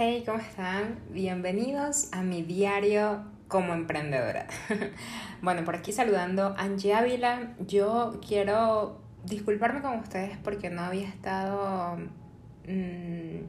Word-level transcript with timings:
Hey, 0.00 0.22
¿cómo 0.24 0.38
están? 0.38 1.00
Bienvenidos 1.10 2.08
a 2.12 2.22
mi 2.22 2.44
diario 2.44 3.24
como 3.48 3.74
emprendedora. 3.74 4.46
bueno, 5.42 5.64
por 5.64 5.74
aquí 5.74 5.90
saludando 5.90 6.54
Angie 6.56 6.94
Ávila. 6.94 7.56
Yo 7.66 8.20
quiero 8.24 9.00
disculparme 9.24 9.82
con 9.82 9.98
ustedes 9.98 10.38
porque 10.38 10.70
no 10.70 10.82
había 10.82 11.08
estado 11.08 11.96
mm, 12.68 13.40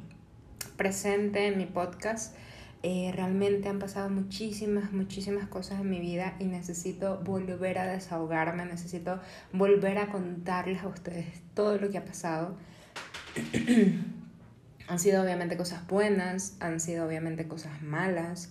presente 0.75 1.45
en 1.45 1.59
mi 1.59 1.67
podcast. 1.67 2.35
Eh, 2.81 3.11
realmente 3.13 3.69
han 3.69 3.77
pasado 3.77 4.09
muchísimas, 4.09 4.91
muchísimas 4.91 5.47
cosas 5.49 5.79
en 5.81 5.89
mi 5.91 5.99
vida 5.99 6.33
y 6.39 6.45
necesito 6.45 7.19
volver 7.19 7.77
a 7.77 7.85
desahogarme, 7.85 8.65
necesito 8.65 9.19
volver 9.53 9.99
a 9.99 10.07
contarles 10.07 10.81
a 10.81 10.87
ustedes 10.87 11.27
todo 11.53 11.77
lo 11.77 11.91
que 11.91 11.99
ha 11.99 12.05
pasado. 12.05 12.57
Han 14.89 14.97
sido 14.97 15.21
obviamente 15.21 15.55
cosas 15.55 15.85
buenas, 15.85 16.57
han 16.59 16.79
sido 16.79 17.05
obviamente 17.05 17.47
cosas 17.47 17.83
malas, 17.83 18.49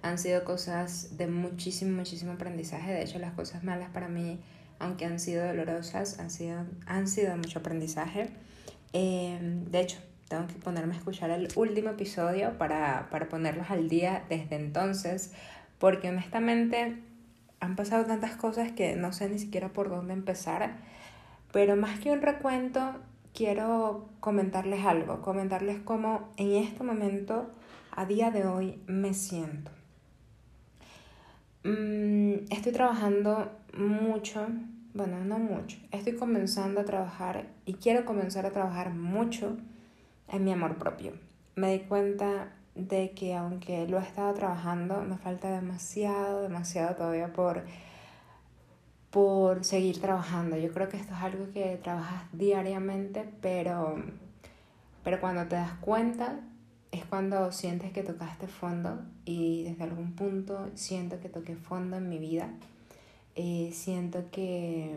han 0.00 0.16
sido 0.16 0.42
cosas 0.42 1.18
de 1.18 1.26
muchísimo, 1.26 1.94
muchísimo 1.94 2.32
aprendizaje. 2.32 2.90
De 2.90 3.02
hecho, 3.02 3.18
las 3.18 3.34
cosas 3.34 3.64
malas 3.64 3.90
para 3.90 4.08
mí, 4.08 4.40
aunque 4.78 5.04
han 5.04 5.20
sido 5.20 5.46
dolorosas, 5.46 6.18
han 6.18 6.30
sido, 6.30 6.64
han 6.86 7.06
sido 7.06 7.36
mucho 7.36 7.58
aprendizaje. 7.58 8.30
Em, 8.94 9.66
de 9.66 9.80
hecho, 9.80 9.98
tengo 10.28 10.46
que 10.46 10.54
ponerme 10.54 10.94
a 10.94 10.96
escuchar 10.96 11.28
el 11.30 11.48
último 11.54 11.90
episodio 11.90 12.56
para, 12.56 13.08
para 13.10 13.28
ponerlos 13.28 13.70
al 13.70 13.90
día 13.90 14.24
desde 14.30 14.56
entonces, 14.56 15.32
porque 15.78 16.08
honestamente 16.08 16.96
han 17.60 17.76
pasado 17.76 18.06
tantas 18.06 18.36
cosas 18.36 18.72
que 18.72 18.96
no 18.96 19.12
sé 19.12 19.28
ni 19.28 19.38
siquiera 19.38 19.68
por 19.74 19.90
dónde 19.90 20.14
empezar. 20.14 20.78
Pero 21.52 21.76
más 21.76 22.00
que 22.00 22.10
un 22.10 22.22
recuento, 22.22 22.94
quiero 23.34 24.08
comentarles 24.20 24.86
algo, 24.86 25.20
comentarles 25.20 25.80
cómo 25.80 26.32
en 26.36 26.52
este 26.52 26.84
momento, 26.84 27.50
a 27.90 28.06
día 28.06 28.30
de 28.30 28.46
hoy, 28.46 28.80
me 28.86 29.12
siento. 29.12 29.70
Mm, 31.64 32.46
estoy 32.50 32.72
trabajando 32.72 33.50
mucho, 33.76 34.46
bueno, 34.94 35.24
no 35.24 35.38
mucho, 35.38 35.78
estoy 35.90 36.14
comenzando 36.14 36.80
a 36.80 36.84
trabajar 36.84 37.46
y 37.66 37.74
quiero 37.74 38.04
comenzar 38.04 38.46
a 38.46 38.52
trabajar 38.52 38.90
mucho 38.94 39.56
en 40.28 40.44
mi 40.44 40.52
amor 40.52 40.76
propio. 40.76 41.12
Me 41.56 41.72
di 41.72 41.80
cuenta 41.80 42.52
de 42.74 43.10
que 43.12 43.34
aunque 43.34 43.86
lo 43.88 43.98
he 43.98 44.02
estado 44.02 44.32
trabajando, 44.34 45.02
me 45.02 45.16
falta 45.16 45.50
demasiado, 45.50 46.42
demasiado 46.42 46.94
todavía 46.94 47.32
por 47.32 47.64
por 49.14 49.64
seguir 49.64 50.00
trabajando. 50.00 50.56
Yo 50.56 50.72
creo 50.72 50.88
que 50.88 50.96
esto 50.96 51.14
es 51.14 51.20
algo 51.20 51.52
que 51.52 51.78
trabajas 51.80 52.24
diariamente, 52.32 53.24
pero, 53.40 53.94
pero 55.04 55.20
cuando 55.20 55.46
te 55.46 55.54
das 55.54 55.74
cuenta 55.74 56.40
es 56.90 57.04
cuando 57.04 57.52
sientes 57.52 57.92
que 57.92 58.02
tocaste 58.02 58.48
fondo 58.48 59.04
y 59.24 59.62
desde 59.62 59.84
algún 59.84 60.16
punto 60.16 60.68
siento 60.74 61.20
que 61.20 61.28
toqué 61.28 61.54
fondo 61.54 61.96
en 61.96 62.08
mi 62.08 62.18
vida. 62.18 62.50
Eh, 63.36 63.70
siento 63.72 64.24
que 64.32 64.96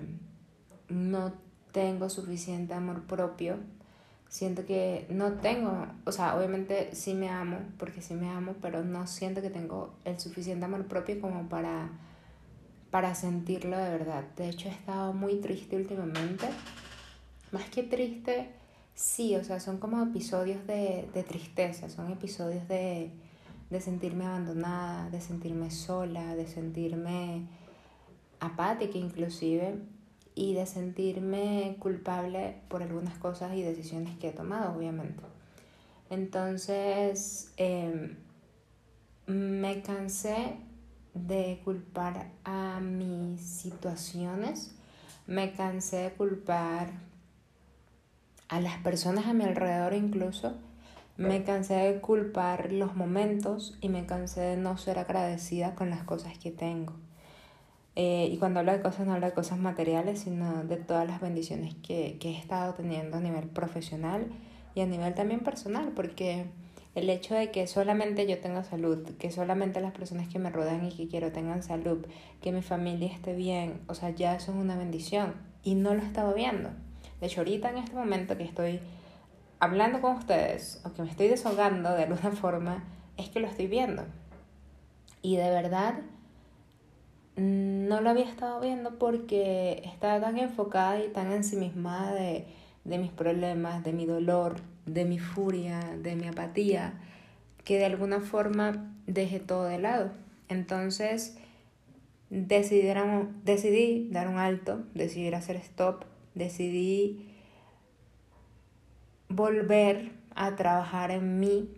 no 0.90 1.34
tengo 1.72 2.10
suficiente 2.10 2.74
amor 2.74 3.04
propio. 3.04 3.58
Siento 4.30 4.66
que 4.66 5.06
no 5.12 5.34
tengo, 5.34 5.86
o 6.06 6.12
sea, 6.12 6.36
obviamente 6.36 6.90
sí 6.96 7.14
me 7.14 7.30
amo, 7.30 7.60
porque 7.78 8.02
sí 8.02 8.16
me 8.16 8.30
amo, 8.30 8.56
pero 8.64 8.84
no 8.84 9.06
siento 9.06 9.44
que 9.44 9.52
tengo 9.52 9.94
el 10.06 10.20
suficiente 10.20 10.66
amor 10.66 10.88
propio 10.88 11.22
como 11.22 11.48
para 11.50 11.92
para 12.92 13.16
sentirlo 13.16 13.78
de 13.78 13.90
verdad. 13.90 14.24
De 14.36 14.50
hecho, 14.50 14.70
he 14.70 14.72
estado 14.72 15.14
muy 15.14 15.36
triste 15.36 15.76
últimamente. 15.76 16.48
Más 17.52 17.70
que 17.70 17.84
triste, 17.84 18.50
sí, 18.94 19.36
o 19.36 19.44
sea, 19.44 19.60
son 19.60 19.78
como 19.78 20.02
episodios 20.04 20.66
de, 20.68 21.08
de 21.14 21.24
tristeza, 21.24 21.90
son 21.90 22.12
episodios 22.12 22.68
de, 22.68 23.12
de 23.70 23.82
sentirme 23.82 24.26
abandonada, 24.26 25.10
de 25.10 25.22
sentirme 25.22 25.72
sola, 25.72 26.36
de 26.36 26.48
sentirme 26.48 27.48
apática 28.40 28.98
inclusive 28.98 29.76
y 30.36 30.54
de 30.54 30.66
sentirme 30.66 31.78
culpable 31.80 32.58
por 32.70 32.84
algunas 32.84 33.18
cosas 33.18 33.56
y 33.56 33.64
decisiones 33.64 34.18
que 34.20 34.30
he 34.30 34.32
tomado, 34.34 34.78
obviamente. 34.78 35.24
Entonces, 36.10 37.52
em, 37.58 38.16
me 39.26 39.82
cansé 39.82 40.58
de 41.18 41.62
culpar 41.64 42.32
a 42.44 42.80
mis 42.80 43.42
situaciones, 43.42 44.76
me 45.26 45.54
cansé 45.54 45.98
de 45.98 46.12
culpar 46.12 46.92
a 48.50 48.62
las 48.62 48.78
personas 48.78 49.28
a 49.28 49.34
mi 49.34 49.44
alrededor 49.44 49.94
incluso, 49.94 50.56
me 51.18 51.44
cansé 51.44 51.74
de 51.74 52.00
culpar 52.00 52.72
los 52.72 52.96
momentos 52.96 53.78
y 53.82 53.90
me 53.90 54.06
cansé 54.06 54.42
de 54.42 54.58
no 54.58 54.78
ser 54.78 55.00
agradecida 55.00 55.74
con 55.74 55.90
las 55.90 56.04
cosas 56.04 56.38
que 56.38 56.52
tengo. 56.52 56.94
Eh, 57.96 58.30
y 58.32 58.38
cuando 58.38 58.60
hablo 58.60 58.72
de 58.72 58.82
cosas, 58.82 59.08
no 59.08 59.14
hablo 59.14 59.26
de 59.26 59.34
cosas 59.34 59.58
materiales, 59.58 60.20
sino 60.20 60.64
de 60.64 60.78
todas 60.78 61.08
las 61.08 61.20
bendiciones 61.20 61.74
que, 61.82 62.18
que 62.20 62.30
he 62.30 62.38
estado 62.38 62.76
teniendo 62.76 63.18
a 63.18 63.20
nivel 63.20 63.48
profesional 63.48 64.28
y 64.76 64.82
a 64.82 64.86
nivel 64.86 65.16
también 65.16 65.40
personal, 65.40 65.94
porque 65.96 66.46
el 66.98 67.12
hecho 67.12 67.36
de 67.36 67.52
que 67.52 67.68
solamente 67.68 68.26
yo 68.26 68.40
tenga 68.40 68.64
salud, 68.64 69.08
que 69.20 69.30
solamente 69.30 69.80
las 69.82 69.92
personas 69.92 70.28
que 70.30 70.40
me 70.40 70.50
rodean 70.50 70.84
y 70.84 70.92
que 70.92 71.08
quiero 71.08 71.32
tengan 71.32 71.62
salud, 71.62 72.04
que 72.42 72.52
mi 72.52 72.64
familia 72.64 73.14
esté 73.14 73.36
bien, 73.36 73.82
o 73.88 73.94
sea, 73.94 74.10
ya 74.10 74.34
eso 74.34 74.52
es 74.52 74.58
una 74.58 74.76
bendición 74.76 75.36
y 75.64 75.76
no 75.76 75.94
lo 75.94 76.02
he 76.02 76.06
estado 76.06 76.34
viendo. 76.34 76.72
De 77.22 77.28
hecho, 77.28 77.42
ahorita 77.42 77.70
en 77.70 77.78
este 77.78 77.96
momento 77.96 78.36
que 78.36 78.46
estoy 78.46 78.80
hablando 79.60 80.02
con 80.02 80.16
ustedes 80.16 80.82
o 80.86 80.94
que 80.94 81.04
me 81.04 81.12
estoy 81.12 81.28
desahogando 81.28 81.94
de 81.94 82.06
alguna 82.06 82.32
forma, 82.36 82.84
es 83.16 83.30
que 83.30 83.42
lo 83.42 83.48
estoy 83.48 83.68
viendo. 83.68 84.04
Y 85.22 85.36
de 85.38 85.52
verdad 85.52 86.00
no 87.36 88.02
lo 88.02 88.10
había 88.10 88.26
estado 88.26 88.60
viendo 88.60 88.98
porque 88.98 89.84
estaba 89.86 90.20
tan 90.20 90.40
enfocada 90.40 91.00
y 91.00 91.10
tan 91.10 91.32
ensimismada 91.32 92.16
de, 92.16 92.48
de 92.86 92.98
mis 92.98 93.12
problemas, 93.12 93.84
de 93.84 93.94
mi 93.94 94.08
dolor, 94.08 94.56
de 94.88 95.06
mi 95.06 95.20
furia, 95.20 95.80
de 96.02 96.16
mi 96.16 96.28
apatía, 96.28 96.94
que 97.64 97.78
de 97.78 97.86
alguna 97.86 98.22
forma 98.22 98.96
dejé 99.06 99.40
todo 99.40 99.66
de 99.66 99.78
lado. 99.78 100.12
Entonces 100.50 101.38
decidí, 102.30 104.10
dar 104.10 104.28
un 104.28 104.38
alto, 104.38 104.84
decidí 104.94 105.34
hacer 105.34 105.58
stop, 105.58 106.06
decidí 106.34 107.30
volver 109.30 110.12
a 110.36 110.56
trabajar 110.56 111.12
en 111.12 111.40
mí. 111.40 111.70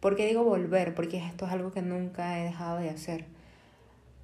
¿Por 0.00 0.16
qué 0.16 0.26
digo 0.26 0.44
volver? 0.44 0.94
Porque 0.94 1.16
esto 1.18 1.46
es 1.46 1.52
algo 1.52 1.72
que 1.72 1.82
nunca 1.82 2.38
he 2.38 2.44
dejado 2.44 2.78
de 2.78 2.90
hacer. 2.90 3.33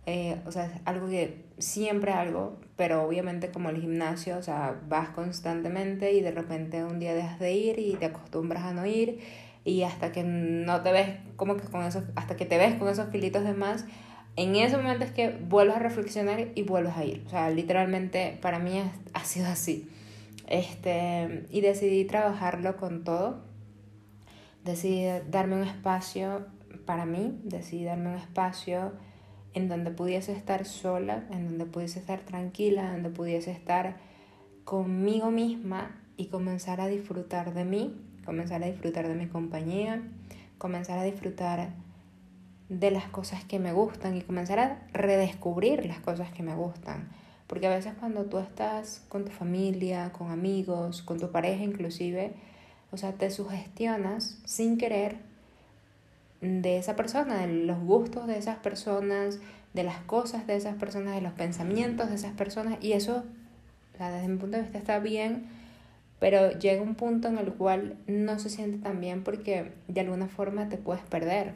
Eh, 0.06 0.40
o 0.46 0.52
sea, 0.52 0.66
es 0.66 0.72
algo 0.86 1.08
que 1.08 1.44
siempre 1.58 2.12
hago, 2.12 2.58
pero 2.76 3.02
obviamente 3.02 3.50
como 3.50 3.68
el 3.68 3.80
gimnasio, 3.80 4.38
o 4.38 4.42
sea, 4.42 4.80
vas 4.88 5.10
constantemente 5.10 6.12
y 6.12 6.20
de 6.20 6.30
repente 6.30 6.84
un 6.84 6.98
día 6.98 7.14
dejas 7.14 7.38
de 7.38 7.52
ir 7.52 7.78
y 7.78 7.94
te 7.94 8.06
acostumbras 8.06 8.64
a 8.64 8.72
no 8.72 8.86
ir 8.86 9.20
y 9.64 9.82
hasta 9.82 10.10
que 10.10 10.22
no 10.22 10.82
te 10.82 10.92
ves 10.92 11.08
como 11.36 11.56
que 11.56 11.64
con 11.64 11.82
esos, 11.84 12.04
hasta 12.16 12.36
que 12.36 12.46
te 12.46 12.56
ves 12.56 12.74
con 12.76 12.88
esos 12.88 13.08
kilitos 13.08 13.44
de 13.44 13.52
más, 13.52 13.84
en 14.36 14.56
ese 14.56 14.76
momento 14.76 15.04
es 15.04 15.10
que 15.10 15.28
vuelves 15.48 15.76
a 15.76 15.80
reflexionar 15.80 16.48
y 16.54 16.62
vuelves 16.62 16.96
a 16.96 17.04
ir. 17.04 17.22
O 17.26 17.30
sea, 17.30 17.50
literalmente 17.50 18.38
para 18.40 18.58
mí 18.58 18.80
ha 19.12 19.24
sido 19.24 19.48
así. 19.48 19.88
Este, 20.46 21.44
y 21.50 21.60
decidí 21.60 22.04
trabajarlo 22.04 22.76
con 22.76 23.04
todo. 23.04 23.42
Decidí 24.64 25.06
darme 25.30 25.56
un 25.56 25.62
espacio 25.62 26.46
para 26.86 27.06
mí, 27.06 27.38
decidí 27.44 27.84
darme 27.84 28.10
un 28.10 28.16
espacio 28.16 28.92
en 29.54 29.68
donde 29.68 29.90
pudiese 29.90 30.32
estar 30.32 30.64
sola, 30.64 31.24
en 31.30 31.46
donde 31.46 31.64
pudiese 31.66 31.98
estar 31.98 32.20
tranquila, 32.20 32.86
en 32.86 33.02
donde 33.02 33.10
pudiese 33.10 33.50
estar 33.50 33.96
conmigo 34.64 35.30
misma 35.30 35.96
y 36.16 36.26
comenzar 36.26 36.80
a 36.80 36.86
disfrutar 36.86 37.54
de 37.54 37.64
mí, 37.64 37.96
comenzar 38.24 38.62
a 38.62 38.66
disfrutar 38.66 39.08
de 39.08 39.14
mi 39.14 39.26
compañía, 39.26 40.02
comenzar 40.58 40.98
a 40.98 41.04
disfrutar 41.04 41.70
de 42.68 42.90
las 42.92 43.06
cosas 43.06 43.44
que 43.44 43.58
me 43.58 43.72
gustan 43.72 44.16
y 44.16 44.22
comenzar 44.22 44.58
a 44.60 44.86
redescubrir 44.92 45.86
las 45.86 45.98
cosas 45.98 46.30
que 46.30 46.42
me 46.42 46.54
gustan. 46.54 47.08
Porque 47.48 47.66
a 47.66 47.70
veces 47.70 47.94
cuando 47.98 48.26
tú 48.26 48.38
estás 48.38 49.04
con 49.08 49.24
tu 49.24 49.32
familia, 49.32 50.12
con 50.12 50.30
amigos, 50.30 51.02
con 51.02 51.18
tu 51.18 51.32
pareja 51.32 51.64
inclusive, 51.64 52.34
o 52.92 52.96
sea, 52.96 53.12
te 53.12 53.30
sugestionas 53.30 54.38
sin 54.44 54.78
querer 54.78 55.29
de 56.40 56.78
esa 56.78 56.96
persona, 56.96 57.46
de 57.46 57.64
los 57.64 57.78
gustos 57.80 58.26
de 58.26 58.38
esas 58.38 58.58
personas, 58.58 59.40
de 59.74 59.84
las 59.84 59.98
cosas 60.00 60.46
de 60.46 60.56
esas 60.56 60.74
personas, 60.76 61.14
de 61.14 61.20
los 61.20 61.32
pensamientos 61.32 62.08
de 62.08 62.16
esas 62.16 62.32
personas. 62.32 62.78
Y 62.80 62.92
eso, 62.92 63.24
desde 63.98 64.28
mi 64.28 64.38
punto 64.38 64.56
de 64.56 64.62
vista, 64.62 64.78
está 64.78 64.98
bien, 64.98 65.46
pero 66.18 66.58
llega 66.58 66.82
un 66.82 66.94
punto 66.94 67.28
en 67.28 67.38
el 67.38 67.52
cual 67.52 67.96
no 68.06 68.38
se 68.38 68.50
siente 68.50 68.78
tan 68.78 69.00
bien 69.00 69.22
porque 69.22 69.72
de 69.88 70.00
alguna 70.00 70.28
forma 70.28 70.68
te 70.68 70.76
puedes 70.76 71.02
perder. 71.04 71.54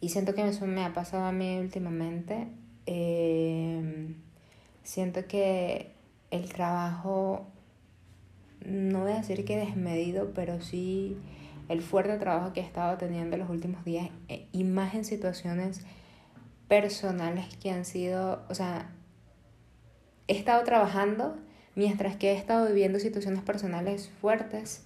Y 0.00 0.10
siento 0.10 0.34
que 0.34 0.46
eso 0.46 0.66
me 0.66 0.84
ha 0.84 0.92
pasado 0.92 1.24
a 1.24 1.32
mí 1.32 1.58
últimamente. 1.58 2.48
Eh, 2.86 4.14
siento 4.82 5.26
que 5.26 5.92
el 6.30 6.52
trabajo, 6.52 7.46
no 8.66 9.02
voy 9.02 9.12
a 9.12 9.16
decir 9.16 9.44
que 9.44 9.56
desmedido, 9.56 10.32
pero 10.34 10.60
sí 10.60 11.16
el 11.68 11.82
fuerte 11.82 12.16
trabajo 12.18 12.52
que 12.52 12.60
he 12.60 12.64
estado 12.64 12.96
teniendo 12.98 13.36
los 13.36 13.48
últimos 13.48 13.84
días 13.84 14.10
eh, 14.28 14.46
y 14.52 14.64
más 14.64 14.94
en 14.94 15.04
situaciones 15.04 15.84
personales 16.68 17.56
que 17.56 17.70
han 17.70 17.84
sido, 17.84 18.42
o 18.48 18.54
sea, 18.54 18.90
he 20.28 20.36
estado 20.36 20.62
trabajando 20.64 21.36
mientras 21.74 22.16
que 22.16 22.32
he 22.32 22.36
estado 22.36 22.66
viviendo 22.66 22.98
situaciones 22.98 23.42
personales 23.42 24.10
fuertes 24.20 24.84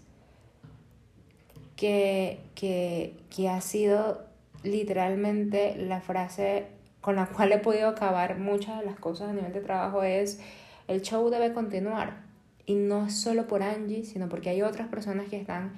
que, 1.76 2.40
que, 2.54 3.16
que 3.34 3.48
ha 3.48 3.60
sido 3.60 4.26
literalmente 4.62 5.76
la 5.76 6.00
frase 6.00 6.66
con 7.00 7.16
la 7.16 7.26
cual 7.26 7.52
he 7.52 7.58
podido 7.58 7.88
acabar 7.88 8.38
muchas 8.38 8.80
de 8.80 8.86
las 8.86 8.98
cosas 8.98 9.30
a 9.30 9.32
nivel 9.32 9.52
de 9.52 9.60
trabajo 9.60 10.02
es 10.02 10.40
el 10.88 11.02
show 11.02 11.28
debe 11.30 11.52
continuar. 11.52 12.26
Y 12.66 12.74
no 12.74 13.08
solo 13.08 13.46
por 13.46 13.62
Angie, 13.62 14.04
sino 14.04 14.28
porque 14.28 14.50
hay 14.50 14.62
otras 14.62 14.88
personas 14.88 15.28
que 15.28 15.38
están 15.38 15.72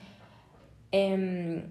em, 0.93 1.63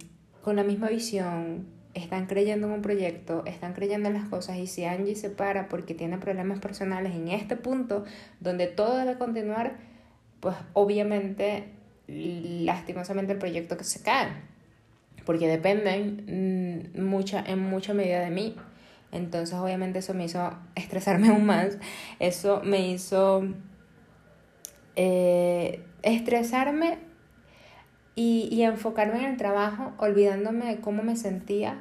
con 0.42 0.56
la 0.56 0.64
misma 0.64 0.90
visión, 0.90 1.68
están 1.94 2.28
creyendo 2.28 2.68
en 2.68 2.74
un 2.74 2.82
proyecto, 2.82 3.44
están 3.46 3.74
creyendo 3.74 4.10
en 4.10 4.16
las 4.16 4.30
cosas 4.30 4.58
y 4.58 4.68
si 4.68 4.86
Angie 4.86 5.16
se 5.16 5.30
para 5.30 5.68
porque 5.68 5.94
tiene 5.94 6.18
problemas 6.18 6.60
personales 6.60 7.16
en 7.16 7.30
este 7.30 7.56
punto 7.56 8.06
donde 8.40 8.68
todo 8.68 8.98
debe 8.98 9.18
continuar, 9.18 9.78
pues 10.40 10.56
obviamente, 10.74 11.66
lastimosamente 12.08 13.34
el 13.34 13.40
proyecto 13.40 13.78
que 13.78 13.84
se 13.84 14.02
cae, 14.02 14.30
porque 15.26 15.48
dependen 15.48 16.92
mm, 16.96 17.02
mucha, 17.02 17.44
en 17.46 17.60
mucha 17.60 17.94
medida 17.94 18.20
de 18.22 18.30
mí. 18.30 18.56
Entonces 19.12 19.56
obviamente 19.56 20.00
eso 20.00 20.14
me 20.14 20.26
hizo 20.26 20.52
estresarme 20.76 21.30
aún 21.30 21.46
más, 21.46 21.78
eso 22.20 22.62
me 22.64 22.88
hizo 22.90 23.44
eh, 24.96 25.84
estresarme 26.04 27.09
y, 28.22 28.64
enfocarme 28.64 29.20
en 29.20 29.32
el 29.32 29.38
trabajo, 29.38 29.94
olvidándome 29.98 30.66
de 30.66 30.82
cómo 30.82 31.04
me 31.04 31.16
sentía. 31.16 31.80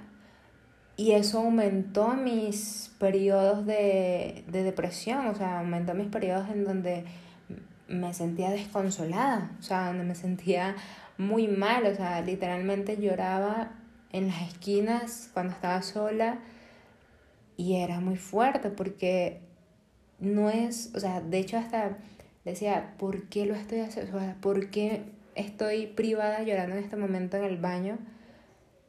Y 0.97 1.13
eso 1.13 1.41
aumentó 1.41 2.15
mis 2.15 2.95
periodos 3.01 3.67
de, 3.67 4.45
de 4.47 4.63
depresión, 4.63 5.27
o 5.27 5.35
sea, 5.35 5.59
aumentó 5.59 5.95
mis 5.95 6.07
periodos 6.07 6.49
en 6.51 6.65
donde 6.65 7.05
me 7.89 8.15
sentía 8.15 8.51
desconsolada, 8.51 9.51
o 9.59 9.63
sea, 9.63 9.89
donde 9.89 10.05
me 10.05 10.15
sentía 10.15 10.77
muy 11.17 11.49
mal, 11.49 11.85
o 11.87 11.95
sea, 11.97 12.21
literalmente 12.21 12.97
lloraba 12.99 13.73
en 14.13 14.29
las 14.29 14.43
esquinas 14.43 15.31
cuando 15.35 15.55
estaba 15.55 15.83
sola 15.83 16.39
y 17.57 17.77
era 17.77 17.99
muy 17.99 18.17
fuerte 18.17 18.71
porque 18.71 19.41
no 20.21 20.51
es, 20.51 20.93
o 20.95 21.01
sea, 21.01 21.21
de 21.21 21.39
hecho 21.39 21.59
hasta 21.59 21.99
decía, 22.45 22.95
¿por 22.97 23.25
qué 23.25 23.45
lo 23.45 23.57
estoy 23.57 23.81
haciendo? 23.81 24.17
O 24.17 24.21
sea, 24.21 24.37
¿por 24.41 24.71
qué 24.71 25.18
estoy 25.39 25.87
privada 25.87 26.43
llorando 26.43 26.77
en 26.77 26.83
este 26.83 26.97
momento 26.97 27.37
en 27.37 27.45
el 27.45 27.57
baño 27.57 27.99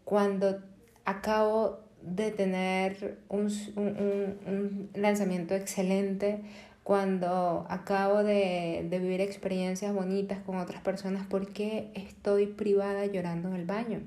cuando 0.04 0.60
acabo 1.06 1.80
de 2.02 2.32
tener 2.32 3.20
un, 3.30 3.52
un, 3.76 4.40
un 4.48 4.90
lanzamiento 4.96 5.54
excelente, 5.54 6.42
cuando 6.84 7.68
acabo 7.70 8.24
de, 8.24 8.88
de, 8.90 9.00
vivir 9.00 9.22
experiencias 9.22 9.94
bonitas 9.94 10.40
con 10.40 10.58
otras 10.58 10.82
personas, 10.82 11.28
¿por 11.28 11.54
qué 11.54 11.92
estoy 11.94 12.48
privada 12.48 13.06
llorando 13.06 13.50
en 13.50 13.56
el 13.56 13.66
baño? 13.66 14.02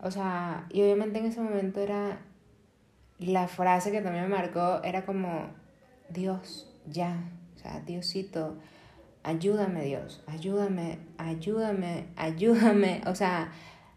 O 0.00 0.10
sea, 0.10 0.66
y 0.70 0.82
obviamente 0.82 1.18
en 1.20 1.26
ese 1.26 1.40
momento 1.40 1.80
era 1.80 2.18
la 3.18 3.48
frase 3.48 3.90
que 3.90 4.02
también 4.02 4.24
me 4.24 4.36
marcó, 4.36 4.82
era 4.82 5.06
como, 5.06 5.46
Dios, 6.10 6.70
ya, 6.86 7.16
Diosito, 7.86 8.56
ayúdame 9.24 9.84
Dios, 9.84 10.22
ayúdame, 10.26 10.98
ayúdame, 11.18 12.04
ayúdame. 12.16 13.00
O 13.06 13.14
sea, 13.14 13.52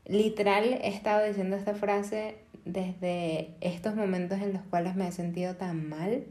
literal 0.05 0.63
he 0.65 0.87
estado 0.87 1.25
diciendo 1.27 1.55
esta 1.55 1.75
frase 1.75 2.37
desde 2.65 3.51
estos 3.61 3.95
momentos 3.95 4.39
en 4.39 4.53
los 4.53 4.63
cuales 4.63 4.95
me 4.95 5.07
he 5.07 5.11
sentido 5.11 5.55
tan 5.55 5.87
mal, 5.87 6.23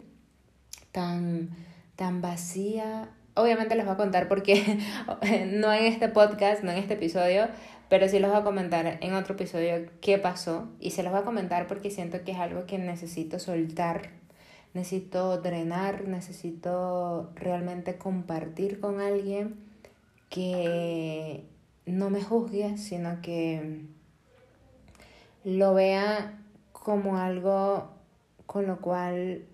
tan, 0.92 1.50
tan 1.94 2.20
vacía. 2.20 3.10
Obviamente 3.34 3.76
les 3.76 3.84
voy 3.84 3.94
a 3.94 3.98
contar 3.98 4.28
porque 4.28 4.78
no 5.52 5.72
en 5.72 5.84
este 5.84 6.08
podcast, 6.08 6.64
no 6.64 6.72
en 6.72 6.78
este 6.78 6.94
episodio, 6.94 7.48
pero 7.88 8.08
sí 8.08 8.18
les 8.18 8.30
voy 8.30 8.40
a 8.40 8.44
comentar 8.44 8.98
en 9.00 9.14
otro 9.14 9.34
episodio 9.34 9.86
qué 10.00 10.18
pasó 10.18 10.68
y 10.80 10.90
se 10.90 11.02
los 11.02 11.12
voy 11.12 11.20
a 11.20 11.24
comentar 11.24 11.66
porque 11.66 11.90
siento 11.90 12.24
que 12.24 12.32
es 12.32 12.38
algo 12.38 12.66
que 12.66 12.78
necesito 12.78 13.38
soltar 13.38 14.10
necesito 14.76 15.40
drenar, 15.40 16.06
necesito 16.06 17.32
realmente 17.34 17.96
compartir 17.96 18.78
con 18.78 19.00
alguien 19.00 19.56
que 20.28 21.46
no 21.86 22.10
me 22.10 22.22
juzgue, 22.22 22.76
sino 22.76 23.22
que 23.22 23.86
lo 25.44 25.72
vea 25.72 26.38
como 26.72 27.16
algo 27.16 27.88
con 28.44 28.66
lo 28.66 28.80
cual, 28.82 29.46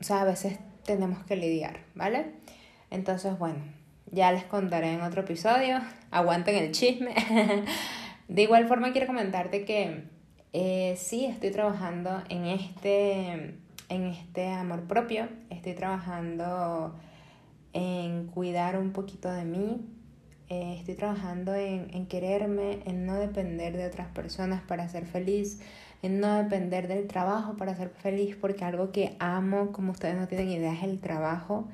o 0.00 0.04
sea, 0.04 0.20
a 0.20 0.24
veces 0.24 0.58
tenemos 0.84 1.24
que 1.24 1.36
lidiar, 1.36 1.80
¿vale? 1.94 2.34
Entonces, 2.90 3.38
bueno, 3.38 3.60
ya 4.10 4.32
les 4.32 4.44
contaré 4.44 4.92
en 4.92 5.00
otro 5.00 5.22
episodio, 5.22 5.80
aguanten 6.10 6.56
el 6.56 6.72
chisme. 6.72 7.14
De 8.28 8.42
igual 8.42 8.68
forma, 8.68 8.92
quiero 8.92 9.06
comentarte 9.06 9.64
que 9.64 10.04
eh, 10.52 10.94
sí 10.98 11.24
estoy 11.24 11.52
trabajando 11.52 12.22
en 12.28 12.44
este 12.44 13.56
en 13.90 14.06
este 14.06 14.48
amor 14.48 14.84
propio, 14.84 15.28
estoy 15.50 15.74
trabajando 15.74 16.94
en 17.72 18.28
cuidar 18.28 18.78
un 18.78 18.92
poquito 18.92 19.30
de 19.30 19.44
mí, 19.44 19.84
eh, 20.48 20.76
estoy 20.78 20.94
trabajando 20.94 21.54
en, 21.54 21.88
en 21.92 22.06
quererme, 22.06 22.78
en 22.86 23.04
no 23.04 23.16
depender 23.16 23.76
de 23.76 23.86
otras 23.86 24.08
personas 24.08 24.62
para 24.62 24.88
ser 24.88 25.06
feliz, 25.06 25.60
en 26.02 26.20
no 26.20 26.42
depender 26.42 26.88
del 26.88 27.06
trabajo 27.08 27.56
para 27.56 27.76
ser 27.76 27.90
feliz, 27.90 28.36
porque 28.40 28.64
algo 28.64 28.92
que 28.92 29.16
amo, 29.18 29.72
como 29.72 29.92
ustedes 29.92 30.16
no 30.16 30.28
tienen 30.28 30.50
idea, 30.50 30.72
es 30.72 30.84
el 30.84 31.00
trabajo. 31.00 31.68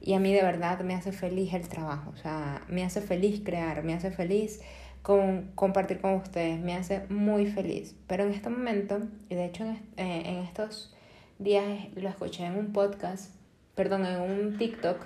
Y 0.00 0.14
a 0.14 0.20
mí 0.20 0.32
de 0.32 0.42
verdad 0.42 0.80
me 0.80 0.94
hace 0.94 1.12
feliz 1.12 1.52
el 1.52 1.68
trabajo, 1.68 2.10
o 2.10 2.16
sea, 2.16 2.62
me 2.68 2.82
hace 2.82 3.02
feliz 3.02 3.42
crear, 3.44 3.84
me 3.84 3.94
hace 3.94 4.10
feliz 4.10 4.60
con, 5.02 5.50
compartir 5.54 6.00
con 6.00 6.14
ustedes, 6.14 6.58
me 6.60 6.74
hace 6.74 7.02
muy 7.08 7.46
feliz. 7.46 7.94
Pero 8.06 8.24
en 8.24 8.32
este 8.32 8.48
momento, 8.48 9.00
y 9.28 9.34
de 9.34 9.44
hecho 9.44 9.64
en, 9.64 9.76
eh, 9.96 10.22
en 10.26 10.36
estos 10.38 10.94
días 11.38 11.88
lo 11.94 12.08
escuché 12.08 12.44
en 12.44 12.56
un 12.56 12.72
podcast, 12.72 13.34
perdón, 13.74 14.06
en 14.06 14.20
un 14.20 14.58
TikTok. 14.58 15.04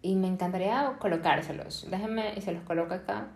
Y 0.00 0.14
me 0.14 0.28
encantaría 0.28 0.96
colocárselos. 0.98 1.86
Déjenme 1.90 2.34
y 2.36 2.40
se 2.40 2.52
los 2.52 2.62
coloco 2.62 2.94
acá. 2.94 3.28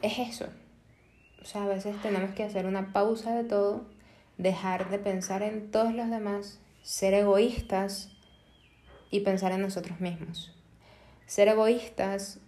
Es 0.00 0.18
eso. 0.18 0.46
O 1.40 1.44
sea, 1.44 1.64
a 1.64 1.68
veces 1.68 2.00
tenemos 2.02 2.30
que 2.32 2.44
hacer 2.44 2.66
una 2.66 2.92
pausa 2.92 3.34
de 3.34 3.44
todo, 3.44 3.84
dejar 4.38 4.90
de 4.90 4.98
pensar 4.98 5.42
en 5.42 5.70
todos 5.70 5.92
los 5.92 6.08
demás, 6.08 6.60
ser 6.82 7.14
egoístas 7.14 8.10
y 9.10 9.20
pensar 9.20 9.52
en 9.52 9.60
nosotros 9.60 10.00
mismos. 10.00 10.54
Ser 11.26 11.48
egoístas 11.48 12.40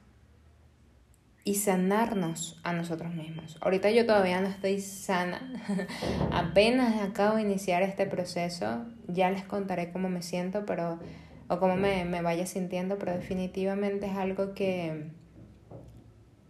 y 1.44 1.56
sanarnos 1.56 2.58
a 2.62 2.72
nosotros 2.72 3.14
mismos. 3.14 3.58
Ahorita 3.60 3.90
yo 3.90 4.06
todavía 4.06 4.40
no 4.40 4.48
estoy 4.48 4.80
sana, 4.80 5.40
apenas 6.32 7.02
acabo 7.02 7.36
de 7.36 7.42
iniciar 7.42 7.82
este 7.82 8.06
proceso, 8.06 8.86
ya 9.08 9.30
les 9.30 9.44
contaré 9.44 9.92
cómo 9.92 10.08
me 10.08 10.22
siento, 10.22 10.64
pero 10.64 10.98
o 11.48 11.58
cómo 11.58 11.76
me, 11.76 12.06
me 12.06 12.22
vaya 12.22 12.46
sintiendo, 12.46 12.98
pero 12.98 13.12
definitivamente 13.12 14.06
es 14.06 14.16
algo 14.16 14.54
que, 14.54 15.10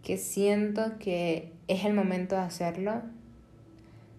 que 0.01 0.17
siento 0.17 0.97
que 0.97 1.51
es 1.67 1.83
el 1.83 1.93
momento 1.93 2.35
de 2.35 2.41
hacerlo. 2.41 3.01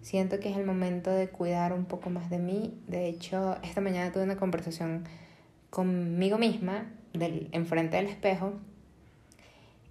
Siento 0.03 0.39
que 0.39 0.51
es 0.51 0.57
el 0.57 0.65
momento 0.65 1.09
de 1.09 1.27
cuidar 1.29 1.73
un 1.73 1.85
poco 1.85 2.11
más 2.11 2.29
de 2.29 2.37
mí. 2.37 2.79
De 2.87 3.07
hecho, 3.07 3.57
esta 3.63 3.81
mañana 3.81 4.11
tuve 4.11 4.23
una 4.23 4.37
conversación 4.37 5.05
conmigo 5.71 6.37
misma 6.37 6.85
del, 7.13 7.49
enfrente 7.51 7.97
del 7.97 8.05
espejo 8.05 8.53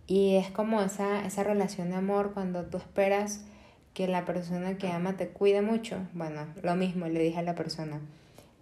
y 0.06 0.36
es 0.36 0.50
como 0.50 0.80
esa, 0.82 1.26
esa 1.26 1.42
relación 1.42 1.90
de 1.90 1.96
amor 1.96 2.32
cuando 2.32 2.64
tú 2.64 2.78
esperas 2.78 3.44
que 3.92 4.06
la 4.06 4.24
persona 4.24 4.76
que 4.76 4.88
ama 4.88 5.16
te 5.16 5.28
cuide 5.28 5.62
mucho. 5.62 5.98
Bueno, 6.12 6.46
lo 6.62 6.76
mismo 6.76 7.06
le 7.06 7.20
dije 7.20 7.38
a 7.38 7.42
la 7.42 7.54
persona. 7.54 8.00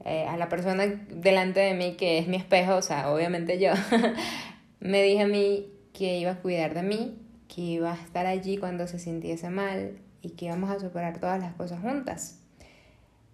Eh, 0.05 0.27
a 0.29 0.37
la 0.37 0.49
persona 0.49 0.87
delante 0.87 1.61
de 1.61 1.75
mí 1.75 1.97
que 1.97 2.19
es 2.19 2.29
mi 2.29 2.37
espejo, 2.37 2.77
o 2.77 2.83
sea, 2.83 3.11
obviamente 3.11 3.59
yo, 3.59 3.73
me 4.81 5.03
dije 5.03 5.23
a 5.23 5.27
mí 5.27 5.67
que 5.93 6.19
iba 6.19 6.33
a 6.33 6.41
cuidar 6.41 6.75
de 6.75 6.83
mí, 6.83 7.19
que 7.49 7.63
iba 7.63 7.93
a 7.93 7.97
estar 7.97 8.27
allí 8.27 8.59
cuando 8.59 8.87
se 8.87 8.99
sintiese 8.99 9.49
mal 9.51 9.99
y 10.21 10.31
que 10.31 10.47
íbamos 10.47 10.71
a 10.71 10.79
superar 10.79 11.19
todas 11.19 11.41
las 11.41 11.55
cosas 11.55 11.81
juntas 11.81 12.39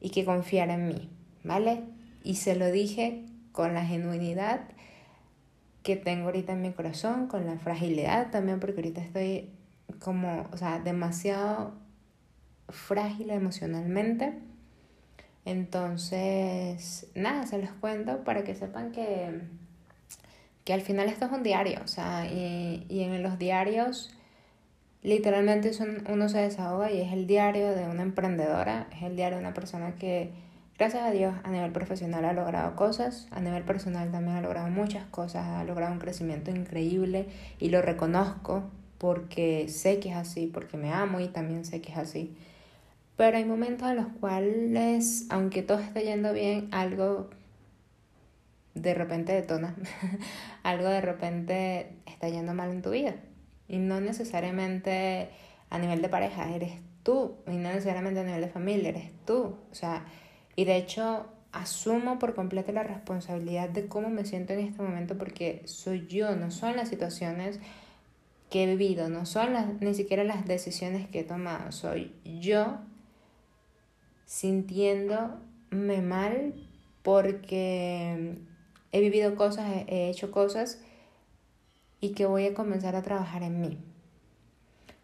y 0.00 0.10
que 0.10 0.24
confiara 0.24 0.74
en 0.74 0.88
mí, 0.88 1.10
¿vale? 1.44 1.82
Y 2.22 2.36
se 2.36 2.54
lo 2.54 2.70
dije 2.70 3.24
con 3.52 3.74
la 3.74 3.84
genuinidad 3.84 4.60
que 5.82 5.96
tengo 5.96 6.26
ahorita 6.26 6.52
en 6.52 6.62
mi 6.62 6.72
corazón, 6.72 7.26
con 7.26 7.46
la 7.46 7.58
fragilidad 7.58 8.30
también, 8.30 8.60
porque 8.60 8.76
ahorita 8.76 9.00
estoy 9.00 9.50
como, 9.98 10.46
o 10.52 10.56
sea, 10.56 10.78
demasiado 10.80 11.72
frágil 12.68 13.30
emocionalmente. 13.30 14.34
Entonces, 15.44 17.06
nada, 17.14 17.46
se 17.46 17.58
los 17.58 17.70
cuento 17.72 18.24
para 18.24 18.44
que 18.44 18.54
sepan 18.54 18.92
que, 18.92 19.40
que 20.64 20.72
al 20.72 20.82
final 20.82 21.08
esto 21.08 21.26
es 21.26 21.32
un 21.32 21.42
diario, 21.42 21.80
o 21.82 21.88
sea, 21.88 22.26
y, 22.30 22.86
y 22.88 23.00
en 23.02 23.22
los 23.22 23.38
diarios 23.38 24.14
literalmente 25.02 25.72
son, 25.72 26.04
uno 26.10 26.28
se 26.28 26.38
desahoga 26.38 26.92
y 26.92 27.00
es 27.00 27.12
el 27.12 27.26
diario 27.26 27.70
de 27.74 27.88
una 27.88 28.02
emprendedora, 28.02 28.86
es 28.94 29.02
el 29.02 29.16
diario 29.16 29.38
de 29.38 29.44
una 29.44 29.54
persona 29.54 29.94
que, 29.94 30.30
gracias 30.80 31.02
a 31.02 31.10
Dios, 31.10 31.34
a 31.44 31.50
nivel 31.50 31.72
profesional 31.72 32.24
ha 32.24 32.32
logrado 32.32 32.74
cosas, 32.74 33.28
a 33.32 33.40
nivel 33.42 33.64
personal 33.64 34.10
también 34.10 34.38
ha 34.38 34.40
logrado 34.40 34.68
muchas 34.68 35.04
cosas, 35.04 35.46
ha 35.46 35.62
logrado 35.64 35.92
un 35.92 35.98
crecimiento 35.98 36.50
increíble 36.50 37.26
y 37.58 37.68
lo 37.68 37.82
reconozco 37.82 38.62
porque 38.96 39.68
sé 39.68 40.00
que 40.00 40.08
es 40.08 40.16
así, 40.16 40.46
porque 40.46 40.78
me 40.78 40.90
amo 40.90 41.20
y 41.20 41.28
también 41.28 41.66
sé 41.66 41.82
que 41.82 41.92
es 41.92 41.98
así. 41.98 42.34
Pero 43.18 43.36
hay 43.36 43.44
momentos 43.44 43.90
en 43.90 43.96
los 43.96 44.06
cuales, 44.20 45.26
aunque 45.28 45.62
todo 45.62 45.80
esté 45.80 46.02
yendo 46.02 46.32
bien, 46.32 46.68
algo 46.72 47.28
de 48.74 48.94
repente 48.94 49.34
detona, 49.34 49.76
algo 50.62 50.88
de 50.88 51.02
repente 51.02 51.92
está 52.06 52.30
yendo 52.30 52.54
mal 52.54 52.70
en 52.70 52.80
tu 52.80 52.88
vida. 52.88 53.16
Y 53.68 53.76
no 53.76 54.00
necesariamente 54.00 55.28
a 55.68 55.78
nivel 55.78 56.00
de 56.00 56.08
pareja, 56.08 56.54
eres 56.54 56.72
tú. 57.02 57.36
Y 57.46 57.56
no 57.56 57.68
necesariamente 57.68 58.20
a 58.20 58.24
nivel 58.24 58.40
de 58.40 58.48
familia, 58.48 58.88
eres 58.88 59.10
tú. 59.26 59.56
O 59.70 59.74
sea, 59.74 60.06
y 60.56 60.64
de 60.64 60.76
hecho 60.76 61.26
asumo 61.52 62.18
por 62.18 62.34
completo 62.34 62.72
la 62.72 62.82
responsabilidad 62.82 63.68
de 63.68 63.88
cómo 63.88 64.08
me 64.08 64.24
siento 64.24 64.52
en 64.52 64.60
este 64.60 64.82
momento 64.82 65.18
porque 65.18 65.62
soy 65.64 66.06
yo, 66.06 66.36
no 66.36 66.50
son 66.50 66.76
las 66.76 66.88
situaciones 66.88 67.58
que 68.50 68.64
he 68.64 68.66
vivido, 68.66 69.08
no 69.08 69.26
son 69.26 69.52
las, 69.52 69.80
ni 69.80 69.94
siquiera 69.94 70.24
las 70.24 70.46
decisiones 70.46 71.08
que 71.08 71.20
he 71.20 71.24
tomado, 71.24 71.72
soy 71.72 72.12
yo 72.24 72.78
sintiéndome 74.26 76.02
mal 76.02 76.54
porque 77.02 78.36
he 78.92 79.00
vivido 79.00 79.34
cosas, 79.34 79.84
he 79.88 80.08
hecho 80.08 80.30
cosas 80.30 80.80
y 82.00 82.10
que 82.10 82.26
voy 82.26 82.46
a 82.46 82.54
comenzar 82.54 82.96
a 82.96 83.02
trabajar 83.02 83.42
en 83.42 83.60
mí. 83.60 83.78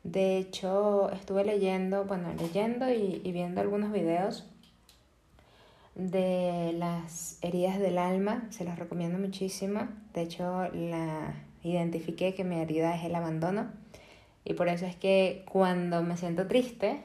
De 0.03 0.39
hecho, 0.39 1.11
estuve 1.11 1.45
leyendo, 1.45 2.05
bueno, 2.05 2.33
leyendo 2.39 2.89
y, 2.91 3.21
viendo 3.33 3.61
algunos 3.61 3.93
videos 3.93 4.45
de 5.97 6.73
las 6.79 7.39
heridas 7.43 7.79
del 7.79 7.99
alma, 7.99 8.47
se 8.51 8.65
los 8.65 8.79
recomiendo 8.79 9.19
muchísimo. 9.19 9.89
De 10.15 10.23
hecho, 10.23 10.69
la 10.73 11.35
identifiqué 11.63 12.35
que 12.35 12.45
mi 12.45 12.57
herida 12.57 12.95
es 12.95 13.05
el 13.05 13.15
abandono 13.15 13.71
y 14.45 14.55
por 14.55 14.69
eso 14.69 14.87
es 14.87 14.95
que 14.95 15.45
cuando 15.51 16.03
me 16.03 16.17
siento 16.17 16.47
triste, 16.47 17.01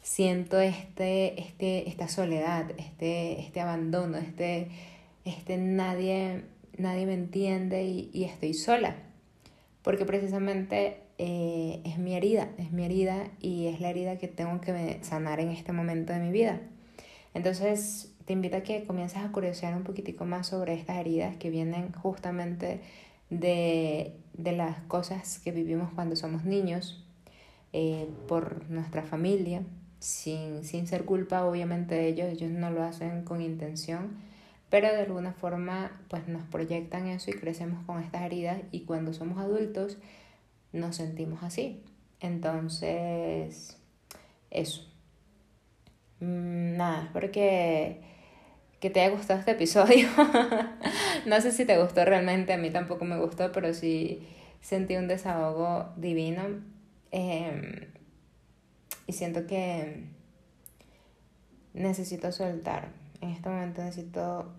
siento 0.00 0.58
este, 0.58 1.38
este, 1.40 1.88
esta 1.88 2.08
soledad, 2.08 2.70
este, 2.78 3.40
este 3.40 3.60
abandono, 3.60 4.16
este, 4.16 4.68
este 5.26 5.58
nadie, 5.58 6.44
nadie 6.78 7.04
me 7.04 7.14
entiende 7.14 7.84
y, 7.84 8.10
y 8.14 8.24
estoy 8.24 8.54
sola 8.54 8.96
porque 9.82 10.04
precisamente 10.04 10.98
eh, 11.18 11.80
es 11.84 11.98
mi 11.98 12.14
herida, 12.14 12.50
es 12.58 12.72
mi 12.72 12.84
herida 12.84 13.28
y 13.40 13.66
es 13.66 13.80
la 13.80 13.90
herida 13.90 14.18
que 14.18 14.28
tengo 14.28 14.60
que 14.60 14.98
sanar 15.02 15.40
en 15.40 15.50
este 15.50 15.72
momento 15.72 16.12
de 16.12 16.20
mi 16.20 16.30
vida. 16.30 16.60
Entonces 17.34 18.14
te 18.30 18.34
invito 18.34 18.58
a 18.58 18.60
que 18.60 18.84
comiences 18.84 19.18
a 19.24 19.32
curiosear 19.32 19.74
un 19.74 19.82
poquitico 19.82 20.24
más 20.24 20.46
sobre 20.46 20.74
estas 20.74 20.98
heridas 20.98 21.36
que 21.38 21.50
vienen 21.50 21.90
justamente 21.94 22.80
de, 23.28 24.14
de 24.34 24.52
las 24.52 24.78
cosas 24.82 25.40
que 25.40 25.50
vivimos 25.50 25.92
cuando 25.92 26.14
somos 26.14 26.44
niños, 26.44 27.04
eh, 27.72 28.08
por 28.28 28.70
nuestra 28.70 29.02
familia, 29.02 29.64
sin, 29.98 30.62
sin 30.62 30.86
ser 30.86 31.06
culpa 31.06 31.44
obviamente 31.44 31.96
de 31.96 32.06
ellos, 32.06 32.28
ellos 32.28 32.52
no 32.52 32.70
lo 32.70 32.84
hacen 32.84 33.24
con 33.24 33.42
intención, 33.42 34.18
pero 34.68 34.86
de 34.86 35.00
alguna 35.00 35.32
forma 35.32 36.00
pues 36.08 36.28
nos 36.28 36.44
proyectan 36.44 37.08
eso 37.08 37.32
y 37.32 37.34
crecemos 37.34 37.84
con 37.84 38.00
estas 38.00 38.22
heridas 38.22 38.60
y 38.70 38.82
cuando 38.82 39.12
somos 39.12 39.38
adultos 39.38 39.98
nos 40.72 40.94
sentimos 40.94 41.42
así. 41.42 41.82
Entonces, 42.20 43.76
eso. 44.52 44.86
Mm, 46.20 46.76
nada, 46.76 47.06
espero 47.06 47.32
que, 48.80 48.90
te 48.90 49.00
haya 49.00 49.14
gustado 49.14 49.38
este 49.38 49.52
episodio. 49.52 50.08
no 51.26 51.40
sé 51.40 51.52
si 51.52 51.64
te 51.64 51.80
gustó 51.80 52.04
realmente, 52.04 52.52
a 52.52 52.56
mí 52.56 52.70
tampoco 52.70 53.04
me 53.04 53.18
gustó, 53.18 53.52
pero 53.52 53.72
sí 53.74 54.26
sentí 54.60 54.96
un 54.96 55.08
desahogo 55.08 55.90
divino. 55.96 56.42
Em, 57.10 57.88
y 59.06 59.12
siento 59.12 59.46
que 59.46 60.04
necesito 61.74 62.32
soltar. 62.32 62.88
En 63.20 63.30
este 63.30 63.48
momento 63.48 63.82
necesito 63.82 64.52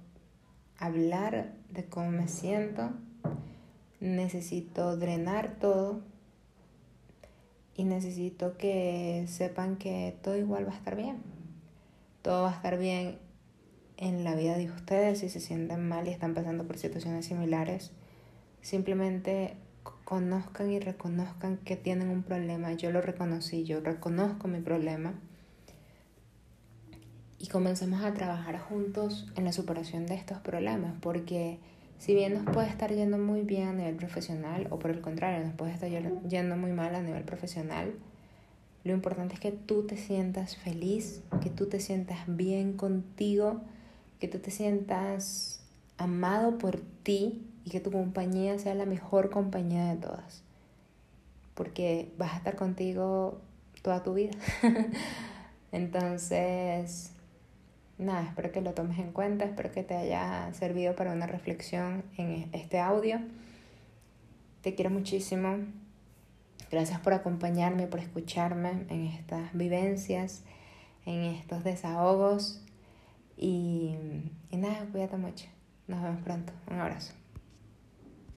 hablar 0.78 1.54
de 1.70 1.86
cómo 1.86 2.12
me 2.12 2.28
siento, 2.28 2.92
necesito 4.00 4.98
drenar 4.98 5.56
todo 5.60 6.02
y 7.76 7.84
necesito 7.86 8.58
que 8.58 9.26
sepan 9.28 9.78
que 9.78 10.16
todo 10.22 10.38
igual 10.38 10.68
va 10.68 10.74
a 10.74 10.78
estar 10.78 10.96
bien. 10.96 11.18
Todo 12.22 12.44
va 12.44 12.52
a 12.52 12.56
estar 12.56 12.78
bien 12.78 13.18
en 14.02 14.26
la 14.26 14.36
vida 14.36 14.58
de 14.58 14.70
ustedes 14.70 15.20
si 15.20 15.30
se 15.30 15.40
sienten 15.40 15.88
mal 15.88 16.08
y 16.08 16.12
están 16.12 16.34
pasando 16.34 16.66
por 16.66 16.78
situaciones 16.78 17.28
similares. 17.28 17.92
Simplemente 18.62 19.56
conozcan 20.04 20.72
y 20.72 20.80
reconozcan 20.80 21.58
que 21.58 21.78
tienen 21.78 22.10
un 22.10 22.24
problema. 22.24 22.74
Yo 22.74 22.92
lo 22.92 23.00
reconocí, 23.02 23.64
yo 23.64 23.80
reconozco 23.80 24.48
mi 24.48 24.60
problema 24.60 25.14
y 27.38 27.48
comencemos 27.48 28.04
a 28.04 28.14
trabajar 28.14 28.60
juntos 28.60 29.32
en 29.36 29.46
la 29.46 29.54
superación 29.54 30.08
de 30.08 30.16
estos 30.16 30.40
problemas, 30.40 30.96
porque 31.00 31.60
si 31.98 32.14
bien 32.14 32.34
nos 32.34 32.46
puede 32.46 32.68
estar 32.68 32.92
yendo 32.92 33.18
muy 33.18 33.42
bien 33.42 33.68
a 33.68 33.74
nivel 33.74 33.96
profesional, 33.96 34.68
o 34.72 34.80
por 34.80 34.92
el 34.92 35.02
contrario, 35.02 35.46
nos 35.46 35.54
puede 35.54 35.74
estar 35.74 35.90
yendo 36.28 36.58
muy 36.58 36.72
mal 36.72 36.96
a 36.96 37.02
nivel 37.02 37.24
profesional, 37.24 37.94
lo 38.84 38.94
importante 38.94 39.36
es 39.36 39.40
que 39.40 39.52
tú 39.52 39.86
te 39.86 39.98
sientas 39.98 40.56
feliz, 40.56 41.22
que 41.42 41.52
tú 41.52 41.68
te 41.68 41.80
sientas 41.80 42.20
bien 42.28 42.74
contigo, 42.74 43.62
que 44.22 44.28
tú 44.28 44.38
te 44.38 44.52
sientas 44.52 45.62
amado 45.98 46.60
por 46.60 46.80
ti 47.02 47.44
y 47.66 47.72
que 47.72 47.80
tu 47.80 47.92
compañía 47.92 48.60
sea 48.60 48.76
la 48.76 48.86
mejor 48.86 49.32
compañía 49.32 49.92
de 49.92 50.00
todas. 50.00 50.44
Porque 51.56 52.14
vas 52.20 52.34
a 52.34 52.38
estar 52.38 52.56
contigo 52.56 53.42
toda 53.82 54.04
tu 54.04 54.14
vida. 54.14 54.34
Entonces, 55.72 57.14
nada, 57.98 58.22
espero 58.22 58.52
que 58.52 58.62
lo 58.62 58.76
tomes 58.76 59.00
en 59.00 59.12
cuenta, 59.12 59.44
espero 59.46 59.72
que 59.72 59.82
te 59.82 59.96
haya 59.96 60.54
servido 60.54 60.96
para 60.96 61.14
una 61.14 61.26
reflexión 61.26 62.04
en 62.16 62.48
este 62.54 62.80
audio. 62.80 63.20
Te 64.62 64.76
quiero 64.76 64.92
muchísimo. 64.92 65.58
Gracias 66.70 67.00
por 67.00 67.14
acompañarme, 67.14 67.88
por 67.88 68.00
escucharme 68.00 68.86
en 68.90 69.08
estas 69.08 69.52
vivencias, 69.54 70.44
en 71.08 71.24
estos 71.24 71.64
desahogos. 71.64 72.62
Y, 73.42 73.98
nada, 74.52 74.86
cuídate 74.92 75.18
mucho. 75.18 75.48
Nos 75.88 76.02
vemos 76.02 76.22
pronto. 76.22 76.54
Un 76.68 76.80
abrazo. 76.80 77.14